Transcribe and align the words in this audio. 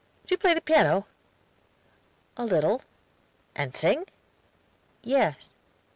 Do 0.25 0.29
you 0.33 0.37
play 0.39 0.55
the 0.55 0.61
piano?" 0.61 1.05
"A 2.35 2.43
little." 2.43 2.81
"And 3.55 3.75
sing?" 3.75 4.05
"Yes." 5.03 5.51